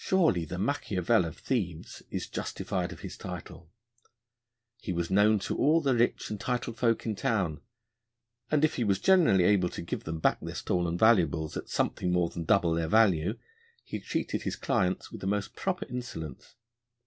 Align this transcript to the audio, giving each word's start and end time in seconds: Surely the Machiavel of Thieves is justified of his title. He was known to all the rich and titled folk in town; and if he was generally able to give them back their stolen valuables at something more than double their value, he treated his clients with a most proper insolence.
Surely 0.03 0.45
the 0.45 0.57
Machiavel 0.57 1.25
of 1.25 1.37
Thieves 1.37 2.01
is 2.09 2.27
justified 2.27 2.91
of 2.91 3.01
his 3.01 3.15
title. 3.15 3.69
He 4.79 4.91
was 4.91 5.11
known 5.11 5.37
to 5.41 5.55
all 5.55 5.79
the 5.79 5.93
rich 5.93 6.31
and 6.31 6.39
titled 6.39 6.77
folk 6.79 7.05
in 7.05 7.15
town; 7.15 7.61
and 8.49 8.65
if 8.65 8.77
he 8.77 8.83
was 8.83 8.97
generally 8.97 9.43
able 9.43 9.69
to 9.69 9.83
give 9.83 10.05
them 10.05 10.17
back 10.17 10.39
their 10.41 10.55
stolen 10.55 10.97
valuables 10.97 11.55
at 11.55 11.69
something 11.69 12.11
more 12.11 12.31
than 12.31 12.45
double 12.45 12.73
their 12.73 12.87
value, 12.87 13.37
he 13.83 13.99
treated 13.99 14.41
his 14.41 14.55
clients 14.55 15.11
with 15.11 15.23
a 15.23 15.27
most 15.27 15.55
proper 15.55 15.85
insolence. 15.87 16.55